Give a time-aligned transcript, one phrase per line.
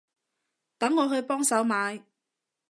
[0.79, 2.03] 等我去幫手買